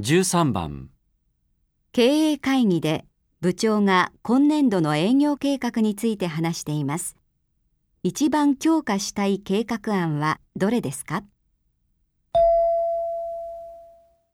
[0.00, 0.90] 13番
[1.90, 3.04] 経営会議で
[3.40, 7.16] 部長が今年度の営業計画について話しています。
[8.04, 11.24] 一番強化したい計画案はどれですか？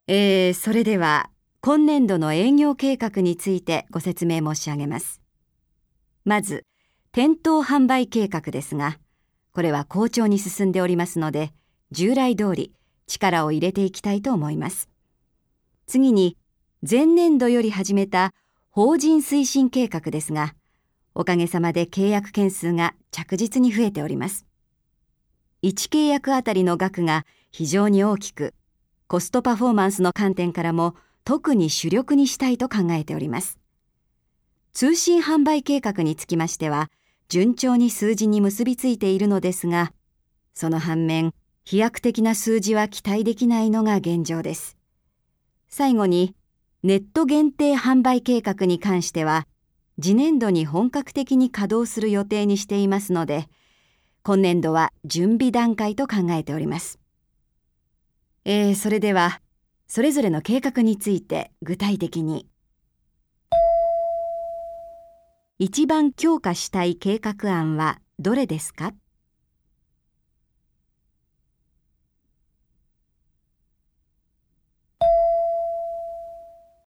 [0.05, 5.19] えー、それでは今年度の営業計画についてご説明申し上げます。
[6.25, 6.63] まず、
[7.11, 8.99] 店頭販売計画ですが、
[9.51, 11.53] これは好調に進んでおりますので、
[11.89, 12.71] 従来通り
[13.07, 14.89] 力を入れていきたいと思います。
[15.87, 16.37] 次に、
[16.87, 18.33] 前年度より始めた
[18.69, 20.55] 法人推進計画ですが、
[21.13, 24.45] おかげさまで契約件数が着実に増えております。
[25.63, 28.53] 1契約あたりの額が非常に大きく、
[29.07, 33.59] コストパフォーマンスの観点からも特に主力にしたいと考えております。
[34.73, 36.89] 通信販売計画につきましては、
[37.29, 39.93] 順調に数字に結びついているのですが、
[40.53, 44.77] その反面、飛躍的な数字は期待できないのが現状です。
[45.77, 46.33] 最後に、
[46.83, 49.45] ネット限定販売計画に関しては、
[50.01, 53.49] 次年度に本格的に稼働する予定にしていますので、
[54.23, 56.97] 今年度は準備段階と考えております。
[58.45, 59.41] えー、それでは、
[59.85, 62.47] それぞれの計画について具体的に。
[65.59, 68.93] 一番強化したい計画案はどれですか？